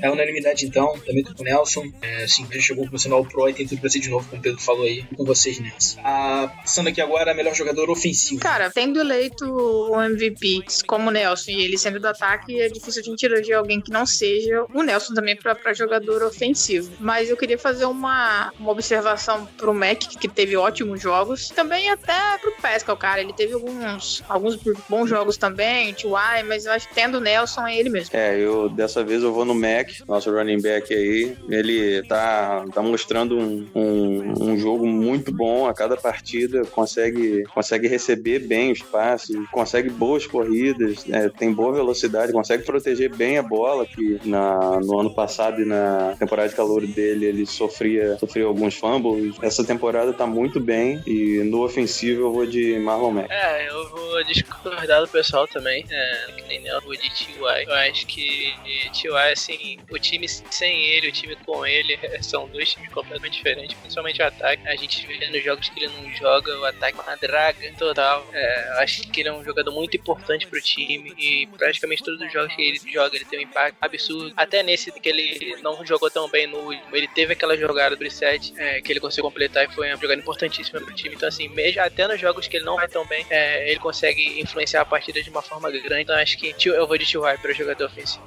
[0.00, 1.92] É unanimidade então, também tô com o Nelson.
[2.00, 4.40] É, assim, já chegou começando ao Pro e tem tudo pra ser de novo, como
[4.40, 6.00] o Pedro falou aí, com vocês nessa.
[6.02, 8.40] Ah, passando aqui agora, melhor jogador ofensivo.
[8.40, 13.02] Cara, tendo eleito o MVP como o Nelson e ele sendo do ataque, é difícil
[13.02, 16.92] a gente eleger alguém que não seja o Nelson também pra, pra jogador ofensivo.
[16.98, 21.48] Mas eu queria fazer uma, uma observação pro Mac, que teve ótimos jogos.
[21.48, 23.20] Também até pro Pascal, cara.
[23.20, 24.56] Ele teve alguns, alguns
[24.88, 28.16] bons jogos também, o T.Y., mas eu acho que tendo o Nelson é ele mesmo.
[28.16, 31.36] É, eu dessa vez eu vou no Mac, nosso running back aí.
[31.48, 37.86] Ele tá, tá mostrando um, um, um jogo muito bom a cada partida, consegue, consegue
[37.86, 43.42] receber bem os passes, consegue boas corridas, é, tem boa velocidade, consegue proteger bem a
[43.42, 48.46] bola, que na, no ano passado e na temporada de calor dele ele sofria, sofria
[48.46, 49.36] alguns fumbles.
[49.40, 53.30] Essa temporada tá muito bem e no ofensivo eu vou de Marlon Mack.
[53.30, 57.64] É, eu vou discordar do pessoal também, é, que nem eu vou de T.Y.
[57.66, 62.72] Eu acho que T.Y., assim, o time sem ele, o time com ele, são dois
[62.72, 64.66] times completamente diferentes, principalmente o ataque.
[64.68, 68.26] A gente vê nos jogos que ele não joga, o ataque é uma draga total.
[68.32, 72.32] É, acho que ele é um jogador muito importante pro time e praticamente todos os
[72.32, 74.32] jogos que ele joga, ele tem um impacto absurdo.
[74.36, 78.04] Até nesse que ele não jogou tão bem no último, ele teve aquela jogada do
[78.04, 81.14] reset é, que ele conseguiu completar e foi uma jogada importantíssima pro time.
[81.14, 84.40] Então, assim, mesmo até nos jogos que ele não vai tão bem, é, ele consegue
[84.40, 86.02] influenciar a partida de uma forma grande.
[86.02, 87.38] Então, acho que eu vou de T.Y.
[87.38, 88.22] para jogador ofensivo.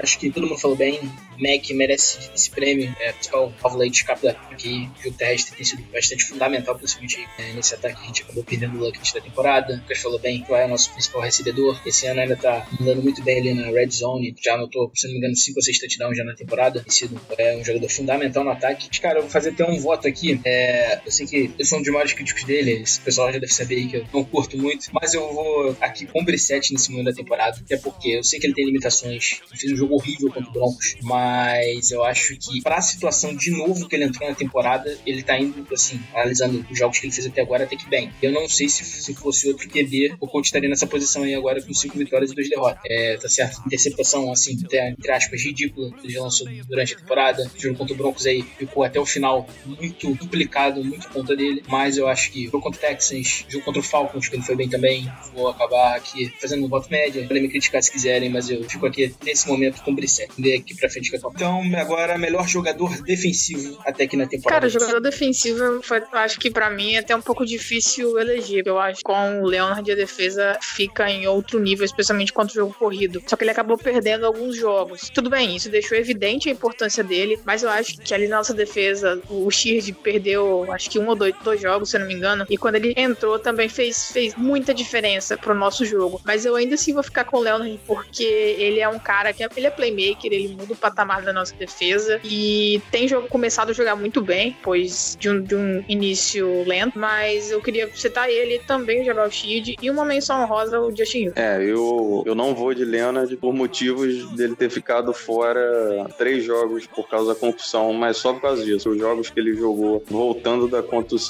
[0.00, 1.00] Acho que todo mundo falou bem.
[1.38, 2.94] Mac merece esse prêmio.
[3.00, 4.88] É, principal aí de escape aqui.
[5.04, 8.76] O terrestre tem sido bastante fundamental, principalmente é, nesse ataque que a gente acabou perdendo
[8.76, 9.74] o Luck da temporada.
[9.74, 11.80] O Lucas falou bem, que é o nosso principal recebedor.
[11.86, 14.34] Esse ano ainda tá andando muito bem ali na red zone.
[14.42, 16.80] Já anotou, se não me engano, 5 ou 6 touchdowns já na temporada.
[16.80, 18.88] Tem sido é, um jogador fundamental no ataque.
[19.00, 20.40] Cara, eu vou fazer até um voto aqui.
[20.44, 22.82] É, eu sei que eu sou um dos maiores críticos dele.
[22.82, 24.88] Esse pessoal já deve saber aí que eu não curto muito.
[24.92, 27.58] Mas eu vou aqui com o Brissette nesse momento da temporada.
[27.58, 29.40] Até porque eu sei que ele tem limitações.
[29.50, 30.96] Ele fez um jogo horrível contra o Broncos.
[31.02, 35.38] Mas eu acho que pra situação de novo que ele entrou na temporada, ele tá
[35.38, 38.10] indo, assim, analisando os jogos que ele fez até agora, até que bem.
[38.22, 41.62] Eu não sei se, se fosse outro QB, o coach estaria nessa posição aí agora
[41.62, 42.80] com cinco vitórias e duas derrotas.
[42.86, 43.62] É, tá certo?
[43.66, 47.50] Interceptação, assim, até, entre aspas, ridícula que ele já lançou durante a temporada.
[47.56, 51.62] O jogo contra o Broncos aí ficou até o final muito complicado, muito conta dele.
[51.68, 54.56] Mas eu acho que jogo contra o Texans, jogo contra o Falcons, que ele foi
[54.56, 55.10] bem também.
[55.34, 57.22] Vou acabar aqui fazendo um voto média.
[57.26, 60.30] Podem me criticar se quiserem, mas eu fico aqui nesse momento com o Brissett.
[60.38, 61.30] Ver aqui pra frente que eu tô.
[61.34, 64.60] Então, agora, melhor jogador defensivo até aqui na temporada.
[64.60, 68.62] Cara, jogador defensivo, foi- eu acho que pra mim é até um pouco difícil eleger.
[68.66, 72.54] Eu acho que com o Leonard a defesa fica em outro nível, especialmente contra o
[72.56, 73.22] jogo corrido.
[73.26, 75.10] Só que ele acabou perdendo alguns jogos.
[75.10, 78.54] Tudo bem, isso deixou evidente a importância dele, mas eu acho que ali na nossa
[78.54, 82.14] defesa, o Sheard perdeu acho que um ou dois, dois jogos, se eu não me
[82.14, 82.46] engano.
[82.48, 86.20] E quando ele entrou também fez, fez muita diferença pro nosso jogo.
[86.24, 89.42] Mas eu ainda assim vou ficar com o Leonard porque ele é um cara que
[89.42, 93.28] é- ele ele é playmaker, ele muda o patamar da nossa defesa e tem jogo,
[93.28, 97.90] começado a jogar muito bem, pois de um, de um início lento, mas eu queria
[97.94, 101.32] citar ele também, o Jabal Shield, e uma menção rosa, o Justin Hill.
[101.36, 106.86] É, eu, eu não vou de Leonard por motivos dele ter ficado fora três jogos
[106.86, 108.90] por causa da concussão, mas só por causa disso.
[108.90, 110.82] Os jogos que ele jogou voltando da,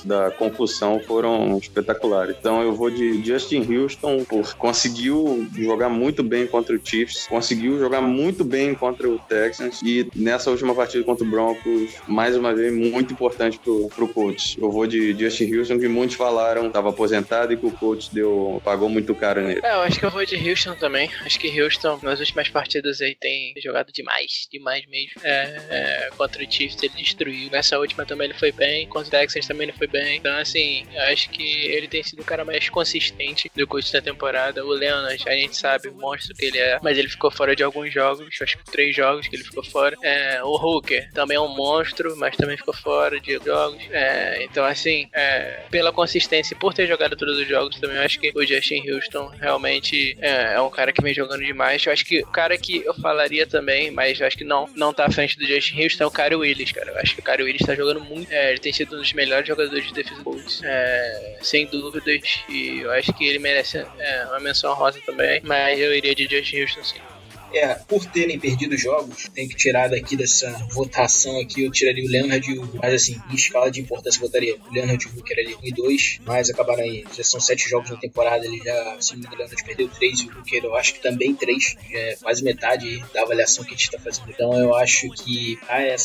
[0.05, 2.37] da concussão foram espetaculares.
[2.39, 7.79] Então eu vou de Justin Houston, por conseguiu jogar muito bem contra o Chiefs, conseguiu
[7.79, 12.55] jogar muito bem contra o Texans e nessa última partida contra o Broncos, mais uma
[12.55, 14.61] vez, muito importante pro, pro coach.
[14.61, 18.61] Eu vou de Justin Houston, que muitos falaram estava aposentado e que o coach deu,
[18.65, 19.61] pagou muito caro nele.
[19.63, 21.11] É, eu acho que eu vou de Houston também.
[21.25, 25.21] Acho que Houston, nas últimas partidas aí, tem jogado demais, demais mesmo.
[25.23, 27.51] É, é, contra o Chiefs ele destruiu.
[27.51, 30.17] Nessa última também ele foi bem, contra o Texans também ele foi bem.
[30.17, 34.65] Então, assim, acho que ele tem sido o cara mais consistente do coach da temporada.
[34.65, 37.63] O Leonard, a gente sabe o monstro que ele é, mas ele ficou fora de
[37.63, 39.97] alguns jogos, acho que três jogos que ele ficou fora.
[40.03, 43.83] É, o Hooker também é um monstro, mas também ficou fora de jogos.
[43.91, 48.03] É, então, assim, é, pela consistência e por ter jogado todos os jogos também, eu
[48.03, 51.85] acho que o Justin Houston realmente é, é, um cara que vem jogando demais.
[51.85, 54.93] Eu acho que o cara que eu falaria também, mas eu acho que não, não
[54.93, 56.91] tá à frente do Justin Houston é o Kyrie Willis, cara.
[56.91, 58.31] Eu acho que o Kyrie Willis tá jogando muito.
[58.31, 62.45] É, ele tem sido um dos melhores jogadores de defesa Bulls, é, sem dúvidas.
[62.49, 63.85] E eu acho que ele merece
[64.29, 65.41] uma menção rosa também.
[65.45, 67.16] Mas eu iria de Justin Houston sim.
[67.57, 72.09] É, por terem perdido jogos, tem que tirar daqui dessa votação aqui, eu tiraria o
[72.09, 75.19] Leonard e o Mas assim, em escala de importância, eu botaria o Leonard e o
[75.19, 78.59] Hooker ali 1 e 2, mas acabaram aí, já são 7 jogos na temporada, ele
[78.59, 81.01] já, se não me engano, o Leonard perdeu 3 e o Hooker eu acho que
[81.01, 84.31] também 3, é quase metade da avaliação que a gente está fazendo.
[84.31, 85.97] Então eu acho que ah, é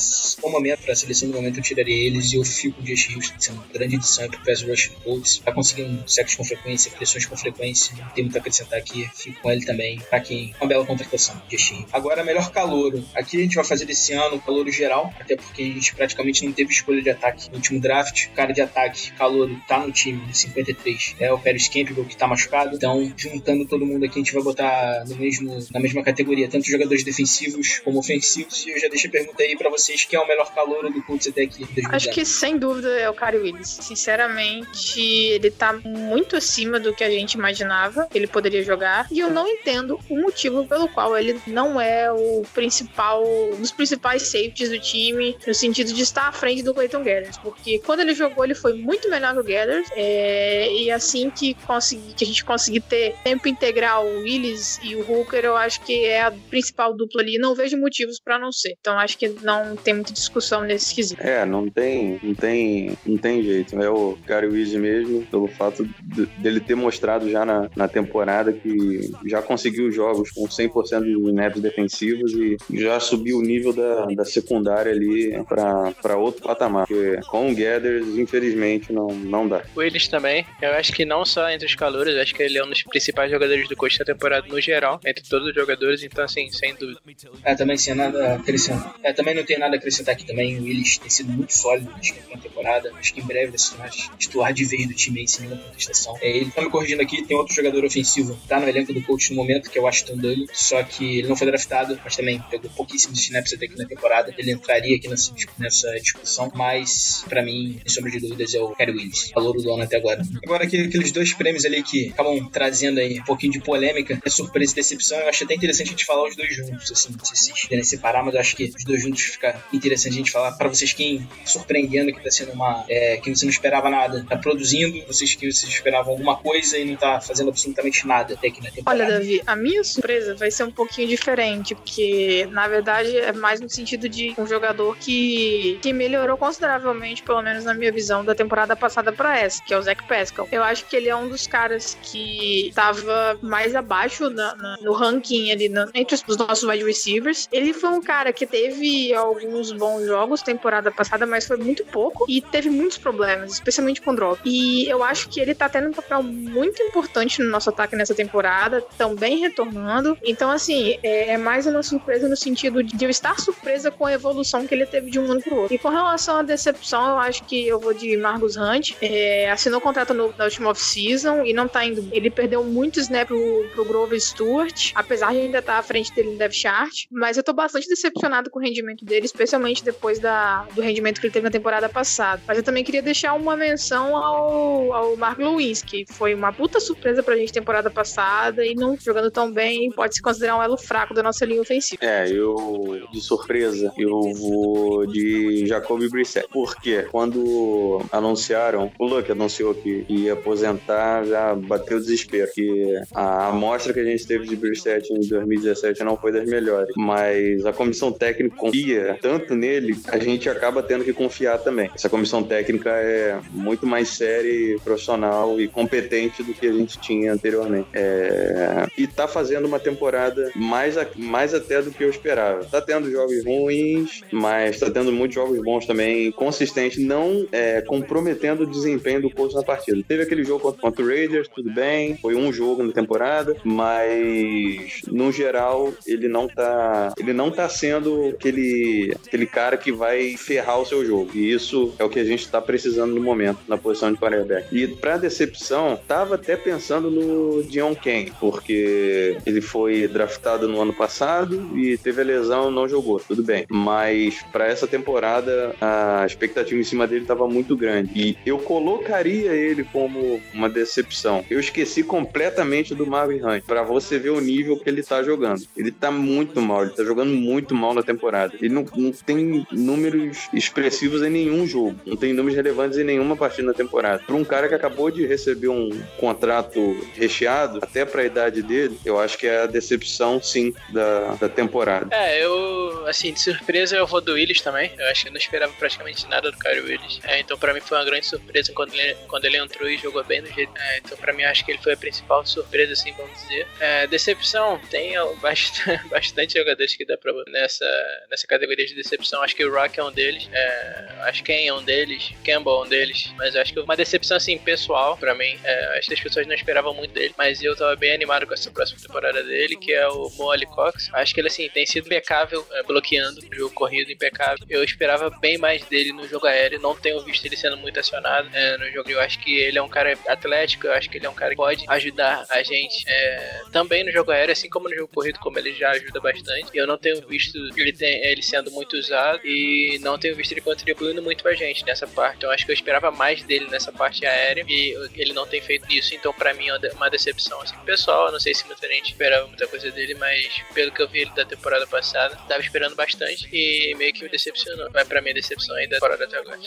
[0.44, 3.36] um momento para a seleção do momento eu tiraria eles e eu fico de Houston
[3.40, 7.26] sendo uma grande edição para o Pass Rush Colts, tá conseguindo sexos com frequência, pressões
[7.26, 10.86] com frequência, tem muito a acrescentar aqui, fico com ele também, pra quem, uma bela
[10.86, 11.41] contratação.
[11.50, 11.86] Justin.
[11.92, 13.04] Agora, melhor calouro.
[13.16, 16.46] Aqui a gente vai fazer desse ano o calouro geral, até porque a gente praticamente
[16.46, 18.28] não teve escolha de ataque no último draft.
[18.28, 21.16] O cara de ataque, calouro, tá no time, 53.
[21.20, 22.76] É o Paris Campbell que tá machucado.
[22.76, 26.68] Então, juntando todo mundo aqui, a gente vai botar no mesmo, na mesma categoria, tanto
[26.68, 28.66] jogadores defensivos como ofensivos.
[28.66, 31.02] E eu já deixo a pergunta aí pra vocês, quem é o melhor calouro do
[31.04, 31.66] Colts até aqui?
[31.90, 33.68] Acho que, sem dúvida, é o Kyrie Willis.
[33.68, 39.08] Sinceramente, ele tá muito acima do que a gente imaginava que ele poderia jogar.
[39.12, 43.72] E eu não entendo o motivo pelo qual ele não é o principal, um dos
[43.72, 48.02] principais safeties do time, no sentido de estar à frente do Clayton Gathers, porque quando
[48.02, 52.24] ele jogou, ele foi muito melhor que o Gathers, é, e assim que, consegui, que
[52.24, 56.22] a gente conseguir ter tempo integral o Willis e o Hooker, eu acho que é
[56.22, 58.76] a principal dupla ali, não vejo motivos para não ser.
[58.80, 61.22] Então acho que não tem muita discussão nesse quesito.
[61.22, 63.80] É, não tem, não tem, não tem jeito.
[63.82, 68.52] É o Gary Willis mesmo, pelo fato de, dele ter mostrado já na, na temporada
[68.54, 74.26] que já conseguiu jogos com 100% snaps defensivos e já subiu o nível da, da
[74.26, 76.88] secundária ali para outro patamar.
[76.88, 79.64] Porque com o Gathers, infelizmente, não, não dá.
[79.76, 82.64] O Willis também, eu acho que não só entre os calores, acho que ele é
[82.64, 86.24] um dos principais jogadores do coach da temporada no geral, entre todos os jogadores, então
[86.24, 87.00] assim, sem dúvida.
[87.44, 88.96] É, também sem nada a acrescentar.
[89.04, 90.60] É, também não tem nada a acrescentar aqui também.
[90.60, 91.90] O Willis tem sido muito sólido
[92.30, 92.92] na temporada.
[93.00, 95.64] Acho que em breve vai se tornar titular de vez do time aí, sem nenhuma
[95.64, 96.18] contestação.
[96.22, 99.32] É, ele tá me corrigindo aqui, tem outro jogador ofensivo, tá no elenco do coach
[99.32, 102.42] no momento, que é o Washington Dully, só que ele não foi draftado, mas também
[102.50, 104.34] pegou pouquíssimos snaps até aqui na temporada.
[104.38, 108.70] Ele entraria aqui nessa, nessa discussão, mas para mim, sem sombra de dúvidas, é o
[108.76, 110.22] Kerry Willis, valor do ano até agora.
[110.44, 114.30] Agora, aqui, aqueles dois prêmios ali que acabam trazendo aí um pouquinho de polêmica, é
[114.30, 117.26] surpresa e decepção, eu acho até interessante a gente falar os dois juntos, assim, não
[117.26, 120.18] sei se vocês querem separar, mas eu acho que os dois juntos fica interessante a
[120.18, 122.86] gente falar para vocês quem surpreendendo, que tá sendo uma.
[122.90, 126.86] É, que você não esperava nada, tá produzindo, vocês que vocês esperavam alguma coisa e
[126.86, 129.04] não tá fazendo absolutamente nada até aqui na temporada.
[129.04, 133.62] Olha, Davi, a minha surpresa vai ser um pouquinho diferente, porque na verdade é mais
[133.62, 138.36] no sentido de um jogador que, que melhorou consideravelmente, pelo menos na minha visão, da
[138.36, 140.48] temporada passada para essa, que é o Zach Pascal.
[140.52, 144.92] Eu acho que ele é um dos caras que estava mais abaixo na, na, no
[144.92, 147.48] ranking ali na, entre os nossos wide receivers.
[147.52, 152.26] Ele foi um cara que teve alguns bons jogos temporada passada, mas foi muito pouco
[152.28, 154.42] e teve muitos problemas, especialmente com drop.
[154.44, 158.14] E eu acho que ele tá tendo um papel muito importante no nosso ataque nessa
[158.14, 160.18] temporada, também retornando.
[160.24, 164.14] Então, assim, é, é mais uma surpresa no sentido de eu estar surpresa com a
[164.14, 165.74] evolução que ele teve de um ano pro outro.
[165.74, 168.94] E com relação à decepção, eu acho que eu vou de Marcus Hunt.
[169.02, 172.08] É, assinou contrato no, na última off-season e não tá indo.
[172.12, 176.32] Ele perdeu muito snap pro, pro Grover Stewart, apesar de ainda estar à frente dele
[176.32, 177.06] no depth chart.
[177.12, 181.28] Mas eu tô bastante decepcionado com o rendimento dele, especialmente depois da, do rendimento que
[181.28, 182.42] ele teve na temporada passada.
[182.48, 186.80] Mas eu também queria deixar uma menção ao, ao Mark Lewis, que foi uma puta
[186.80, 190.78] surpresa pra gente temporada passada e não jogando tão bem, pode se considerar um elo
[190.78, 192.04] fraco da nossa linha ofensiva.
[192.04, 196.48] É, eu, de surpresa, eu vou de Jacoby Brissett.
[196.48, 197.06] Por quê?
[197.12, 202.50] Quando anunciaram, o Luke anunciou que ia aposentar, já bateu o desespero.
[202.54, 206.94] Que a amostra que a gente teve de Brissett em 2017 não foi das melhores.
[206.96, 211.90] Mas a comissão técnica confia tanto nele, a gente acaba tendo que confiar também.
[211.94, 217.34] Essa comissão técnica é muito mais séria, profissional e competente do que a gente tinha
[217.34, 217.88] anteriormente.
[217.94, 218.88] É...
[218.98, 221.08] E tá fazendo uma temporada mais, a...
[221.16, 222.64] mais até do que eu esperava.
[222.66, 228.64] Tá tendo jogos ruins, mas tá tendo muitos jogos bons também, consistente, não é, comprometendo
[228.64, 230.02] o desempenho do Colts na partida.
[230.08, 235.32] Teve aquele jogo contra, o Raiders, tudo bem, foi um jogo na temporada, mas no
[235.32, 240.86] geral ele não tá, ele não tá sendo aquele, aquele cara que vai ferrar o
[240.86, 241.32] seu jogo.
[241.34, 244.68] E isso é o que a gente tá precisando no momento, na posição de quarterback.
[244.72, 250.94] E pra decepção, tava até pensando no Dion Kane, porque ele foi draftado no ano
[250.94, 253.66] passado e teve a lesão, não jogou, tudo bem.
[253.70, 258.12] Mas para essa temporada, a expectativa em cima dele estava muito grande.
[258.16, 261.44] E eu colocaria ele como uma decepção.
[261.50, 265.64] Eu esqueci completamente do Marvin Hunt, para você ver o nível que ele tá jogando.
[265.76, 268.54] Ele tá muito mal, ele tá jogando muito mal na temporada.
[268.62, 273.36] Ele não, não tem números expressivos em nenhum jogo, não tem números relevantes em nenhuma
[273.36, 274.24] partida na temporada.
[274.26, 276.80] Para um cara que acabou de receber um contrato
[277.14, 281.50] recheado, até para a idade dele, eu acho que é a decepção, sim, da, da
[281.50, 282.14] temporada.
[282.16, 284.92] É, eu, assim, de surpresa eu vou do Willis também.
[284.98, 287.20] Eu acho que eu não esperava praticamente nada do Kyrie Willis.
[287.24, 290.24] É, então, pra mim, foi uma grande surpresa quando ele, quando ele entrou e jogou
[290.24, 290.72] bem do jeito.
[290.78, 293.68] É, então, pra mim, acho que ele foi a principal surpresa, assim, vamos dizer.
[293.80, 297.86] É, decepção, tem bastante, bastante jogadores que dá pra nessa,
[298.30, 299.42] nessa categoria de decepção.
[299.42, 300.50] Acho que o Rock é um deles.
[300.52, 302.32] É, acho que Ken é um deles.
[302.44, 303.32] Campbell é um deles.
[303.38, 305.58] Mas acho que uma decepção, assim, pessoal, pra mim.
[305.64, 307.34] É, acho que as pessoas não esperavam muito dele.
[307.38, 311.10] Mas eu tava bem animado com essa próxima temporada dele, que é o Molly Cox.
[311.14, 314.66] Acho que ele, assim, tem sido impecável é, bloqueando o jogo corrido impecável.
[314.70, 318.50] Eu esperava bem mais dele no jogo aéreo, não tenho visto ele sendo muito acionado
[318.54, 319.10] é, no jogo.
[319.10, 321.52] Eu acho que ele é um cara atlético, eu acho que ele é um cara
[321.52, 325.40] que pode ajudar a gente é, também no jogo aéreo, assim como no jogo corrido,
[325.40, 326.70] como ele já ajuda bastante.
[326.74, 330.62] Eu não tenho visto ele, tem, ele sendo muito usado e não tenho visto ele
[330.62, 332.38] contribuindo muito pra gente nessa parte.
[332.38, 335.92] Então acho que eu esperava mais dele nessa parte aérea e ele não tem feito
[335.92, 338.32] isso, então para mim é uma decepção assim, pessoal.
[338.32, 341.32] Não sei se muita gente esperava muita coisa dele, mas pelo que eu vi ele
[341.32, 344.90] da temporada passada, tava esperando bastante e meio que me decepcionou.
[344.92, 346.60] Vai pra mim a decepção aí da temporada até agora.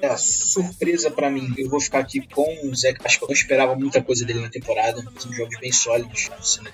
[0.00, 1.52] É, surpresa pra mim.
[1.56, 4.40] Eu vou ficar aqui com o Zé, acho que eu não esperava muita coisa dele
[4.40, 5.04] na temporada.
[5.18, 6.30] São jogos bem sólidos.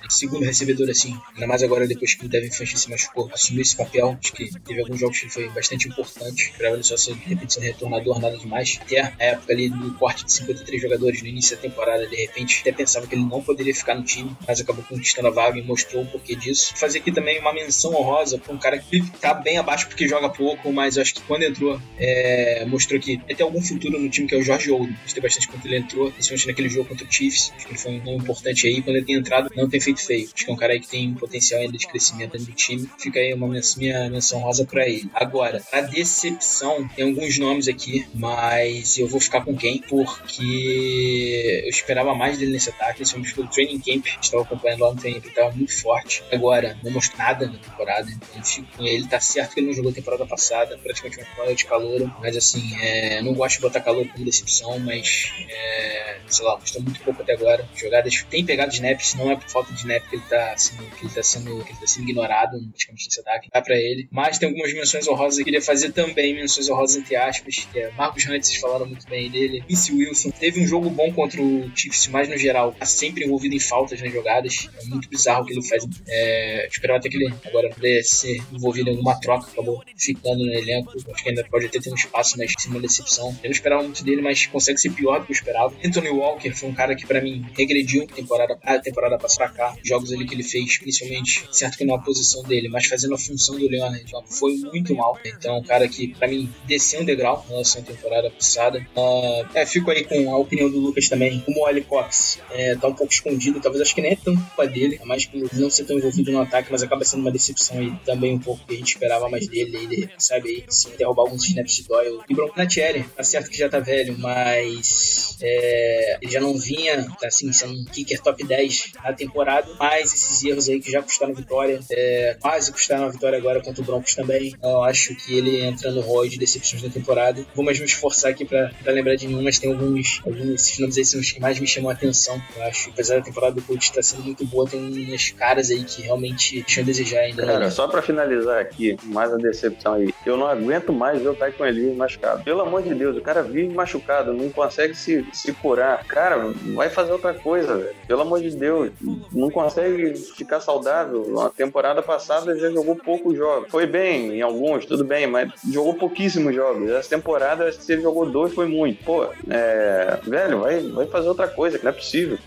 [0.09, 3.75] Segundo recebedor, assim, ainda mais agora depois que o Devin Funch se machucou, assumiu esse
[3.75, 4.17] papel.
[4.21, 6.51] Acho que teve alguns jogos que foi bastante importante.
[6.51, 7.15] Esperava ele só ser,
[7.47, 8.79] ser retornador, nada demais.
[8.81, 12.61] Até a época ali do corte de 53 jogadores no início da temporada, de repente,
[12.61, 15.63] até pensava que ele não poderia ficar no time, mas acabou conquistando a vaga e
[15.63, 16.73] mostrou o porquê disso.
[16.75, 20.29] Fazer aqui também uma menção honrosa pra um cara que tá bem abaixo porque joga
[20.29, 24.27] pouco, mas acho que quando entrou, é, mostrou que ele tem algum futuro no time,
[24.27, 24.95] que é o Jorge Oldham.
[25.03, 27.51] Gostei bastante quando ele entrou, principalmente naquele jogo contra o Chiefs.
[27.55, 28.81] Acho que ele foi um nome importante aí.
[28.81, 30.29] Quando ele tem entrado, não tem feito feio.
[30.33, 32.53] Acho que é um cara aí que tem um potencial ainda de crescimento dentro do
[32.53, 32.89] time.
[32.97, 35.09] Fica aí uma minha menção rosa pra ele.
[35.13, 39.79] Agora, a decepção, tem alguns nomes aqui, mas eu vou ficar com quem?
[39.79, 43.03] Porque eu esperava mais dele nesse ataque.
[43.03, 46.23] Esse homem pelo training camp, estava acompanhando lá no training camp, estava muito forte.
[46.31, 48.07] Agora, não mostrou nada na temporada.
[48.43, 49.07] Fico com ele.
[49.07, 52.35] Tá certo que ele não jogou a temporada passada, praticamente uma temporada de calor, mas
[52.35, 56.99] assim, é, não gosto de botar calor como decepção, mas é, sei lá, gostou muito
[57.01, 57.67] pouco até agora.
[57.75, 61.05] Jogadas tem pegado snaps, não é por falta de snap que ele tá sendo, que
[61.05, 63.49] ele tá sendo, que ele tá sendo ignorado praticamente nesse ataque.
[63.53, 64.07] Dá pra ele.
[64.11, 67.79] Mas tem algumas menções honrosas que eu queria fazer também, menções honrosas entre aspas, que
[67.79, 69.63] é Marcos Hunt, vocês falaram muito bem dele.
[69.67, 73.55] Vince Wilson teve um jogo bom contra o Chiefs, mas no geral, tá sempre envolvido
[73.55, 74.67] em faltas nas jogadas.
[74.81, 75.85] É muito bizarro o que ele faz.
[76.07, 80.53] É, esperava até que ele agora pudesse ser envolvido em alguma troca, acabou ficando no
[80.53, 80.91] elenco.
[81.11, 83.29] Acho que ainda pode até ter um espaço, mas cima decepção.
[83.43, 85.73] Eu não esperava muito dele, mas consegue ser pior do que eu esperava.
[85.83, 89.75] Anthony Walker foi um cara que, para mim, regrediu temporada, a temporada passada cá.
[89.83, 93.17] Jogos ali que ele fez, principalmente, certo que não a posição dele, mas fazendo a
[93.17, 95.17] função do Leonard, foi muito mal.
[95.25, 98.85] Então, um cara que, para mim, desceu um degrau em relação à temporada passada.
[98.95, 101.43] Uh, é, fico aí com a opinião do Lucas também.
[101.47, 104.67] O Moelle Cox é, tá um pouco escondido, talvez acho que nem é tão culpa
[104.67, 107.81] dele, é mais por não ser tão envolvido no ataque, mas acaba sendo uma decepção
[107.81, 109.75] e também um pouco que a gente esperava mais dele.
[109.75, 112.19] Ele, sabe, aí, se derrubar alguns snaps de Doyle.
[112.29, 117.07] E Bronco Natieri, tá certo que já tá velho, mas é, ele já não vinha,
[117.23, 121.33] assim, sendo um kicker top 10 na temporada, mas esses erros aí que já custaram
[121.33, 124.55] vitória, é, quase custaram a vitória agora contra o Broncos também.
[124.61, 127.45] Eu acho que ele entra no rol de decepções da temporada.
[127.55, 130.79] Vou mais me esforçar aqui pra, pra lembrar de nenhum, mas tem alguns, alguns esses
[130.79, 132.41] nomes aí são os que mais me chamam a atenção.
[132.57, 135.83] Eu acho, apesar da temporada do coach estar sendo muito boa, tem umas caras aí
[135.83, 137.45] que realmente deixam a desejar ainda.
[137.45, 140.13] Cara, só pra finalizar aqui, mais a decepção aí.
[140.25, 142.43] Eu não aguento mais ver o Tycoon Elise machucado.
[142.43, 146.03] Pelo amor de Deus, o cara vive machucado, não consegue se, se curar.
[146.05, 147.95] Cara, vai fazer outra coisa, velho.
[148.07, 148.91] Pelo amor de Deus,
[149.31, 151.25] não consegue ficar saudável.
[151.29, 153.69] Na temporada passada já jogou poucos jogos.
[153.69, 156.89] Foi bem em alguns, tudo bem, mas jogou pouquíssimos jogos.
[156.89, 159.03] Essa temporada, se ele jogou dois, foi muito.
[159.03, 160.19] Pô, é.
[160.23, 162.37] Velho, vai, vai fazer outra coisa, que não é possível.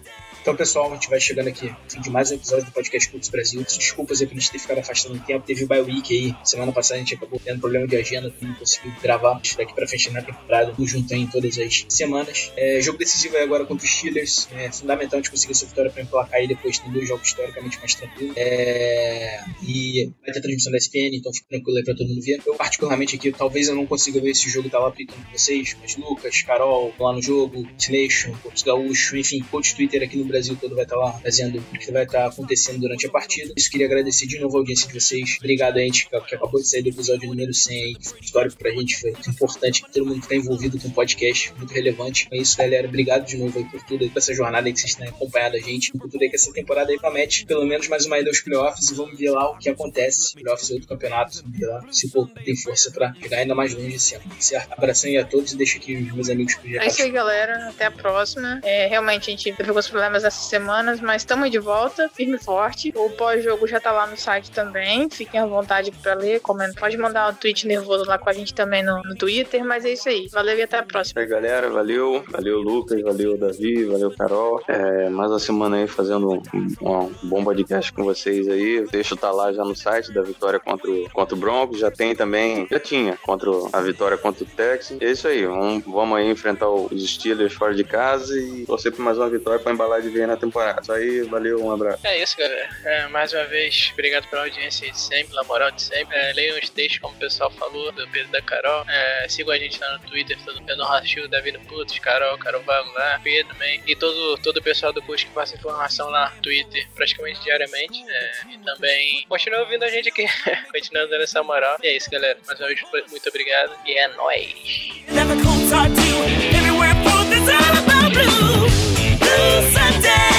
[0.41, 3.11] Então, pessoal, a gente vai chegando aqui no fim de mais um episódio do Podcast
[3.11, 3.63] Cultos Brasil.
[3.63, 5.45] Desculpas aí por a gente ter ficado afastando um tempo.
[5.45, 6.37] Teve o bye week aí.
[6.47, 9.41] Semana passada a gente acabou tendo problema de agenda, não conseguiu gravar.
[9.57, 12.53] Daqui pra frente na temporada, junto aí em todas as semanas.
[12.57, 14.49] É, jogo decisivo aí agora contra os Steelers.
[14.53, 16.79] É fundamental a gente conseguir essa vitória pra emplacar aí depois.
[16.79, 18.35] Tem dois jogos historicamente mais tranquilos.
[18.37, 22.41] É, e vai ter transmissão da SPN, então fica tranquilo aí pra todo mundo ver.
[22.47, 25.77] Eu, particularmente aqui, talvez eu não consiga ver esse jogo tá lá aplicando com vocês,
[25.81, 30.57] mas Lucas, Carol, lá no jogo, Nation, Corpus Gaúcho, enfim, coach Twitter aqui no Brasil
[30.61, 33.53] todo vai estar lá fazendo o que vai estar acontecendo durante a partida.
[33.57, 35.37] Isso queria agradecer de novo a audiência de vocês.
[35.39, 37.97] Obrigado a gente que acabou de sair do episódio número 100 aí.
[38.21, 39.85] Histórico pra gente, foi muito importante.
[39.93, 42.29] Todo mundo que tá envolvido com o podcast, muito relevante.
[42.31, 42.87] É isso, galera.
[42.87, 45.57] Obrigado de novo aí por tudo aí, por essa jornada aí que vocês têm acompanhado
[45.57, 45.93] a gente.
[45.93, 48.91] Por tudo aí que essa temporada aí promete pelo menos mais uma ida aos playoffs
[48.91, 50.35] e vamos ver lá o que acontece.
[50.35, 51.43] Playoffs é outro campeonato.
[51.43, 54.25] Vamos ver lá se o povo tem força pra chegar ainda mais longe esse ano.
[54.39, 54.73] Certo?
[54.73, 57.69] Abração aí a todos e deixo aqui os meus amigos pro É isso aí, galera.
[57.69, 58.61] Até a próxima.
[58.63, 62.37] É, realmente, a gente teve alguns problemas essa semana semanas, mas estamos de volta, firme
[62.37, 62.93] e forte.
[62.95, 65.09] O pós-jogo já tá lá no site também.
[65.09, 66.81] Fiquem à vontade para ler, comentar.
[66.81, 69.93] Pode mandar um tweet nervoso lá com a gente também no, no Twitter, mas é
[69.93, 70.29] isso aí.
[70.33, 71.21] Valeu e até a próxima.
[71.21, 71.71] aí, galera.
[71.71, 72.23] Valeu.
[72.29, 73.01] Valeu, Lucas.
[73.01, 73.85] Valeu, Davi.
[73.85, 74.63] Valeu, Carol.
[74.69, 78.87] É, mais uma semana aí fazendo um, um bom podcast com vocês aí.
[78.91, 81.81] Deixa tá lá já no site da vitória contra o, contra o Broncos.
[81.81, 84.99] Já tem também, já tinha, contra a vitória contra o Texas.
[85.01, 85.47] É isso aí.
[85.47, 89.59] Vamos, vamos aí enfrentar os Steelers fora de casa e torcer por mais uma vitória
[89.59, 90.81] pra embalar de ver na temporada.
[90.81, 92.07] Isso aí, valeu, um abraço.
[92.07, 92.69] É isso, galera.
[92.85, 96.17] É, mais uma vez, obrigado pela audiência de sempre, pela moral de sempre.
[96.17, 98.85] É, leiam os textos, como o pessoal falou, do Pedro da Carol.
[98.89, 102.63] É, sigam a gente lá no Twitter, todo Pedro Rachil, Davi no Putos, Carol, Carol
[102.63, 103.83] Vago lá, Pedro também.
[103.87, 108.05] E todo, todo o pessoal do curso que passa informação lá no Twitter praticamente diariamente.
[108.09, 110.27] É, e também continua ouvindo a gente aqui,
[110.73, 111.79] continuando dando essa moral.
[111.83, 112.39] E é isso, galera.
[112.47, 112.81] Mais uma vez,
[113.11, 113.73] muito obrigado.
[113.85, 114.99] E é nóis.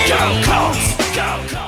[0.10, 0.98] Go Colts!
[1.16, 1.59] Go Colts!